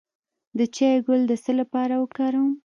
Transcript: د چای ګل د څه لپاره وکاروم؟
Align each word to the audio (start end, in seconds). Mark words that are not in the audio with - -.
د 0.57 0.59
چای 0.75 0.97
ګل 1.07 1.21
د 1.27 1.33
څه 1.43 1.51
لپاره 1.59 1.93
وکاروم؟ 2.01 2.51